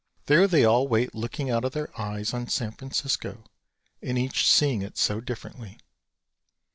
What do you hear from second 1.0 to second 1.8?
looking out of